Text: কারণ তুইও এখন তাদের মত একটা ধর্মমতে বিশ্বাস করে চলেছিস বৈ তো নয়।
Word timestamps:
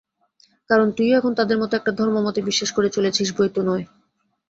কারণ 0.69 0.87
তুইও 0.91 1.17
এখন 1.17 1.31
তাদের 1.39 1.57
মত 1.57 1.71
একটা 1.73 1.91
ধর্মমতে 1.99 2.39
বিশ্বাস 2.41 2.69
করে 2.71 2.89
চলেছিস 2.89 3.27
বৈ 3.37 3.49
তো 3.55 3.61
নয়। 3.69 3.85